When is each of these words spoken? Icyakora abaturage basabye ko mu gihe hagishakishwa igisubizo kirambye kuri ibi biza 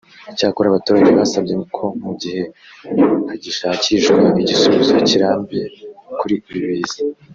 Icyakora 0.33 0.67
abaturage 0.69 1.09
basabye 1.19 1.53
ko 1.75 1.85
mu 2.03 2.11
gihe 2.21 2.43
hagishakishwa 3.29 4.21
igisubizo 4.41 4.93
kirambye 5.07 5.61
kuri 6.19 6.35
ibi 6.49 6.63
biza 6.71 6.99